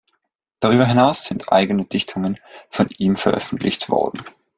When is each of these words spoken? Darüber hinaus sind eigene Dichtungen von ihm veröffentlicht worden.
Darüber 0.61 0.87
hinaus 0.87 1.25
sind 1.25 1.51
eigene 1.51 1.85
Dichtungen 1.85 2.39
von 2.69 2.89
ihm 2.89 3.15
veröffentlicht 3.15 3.87
worden. 3.91 4.23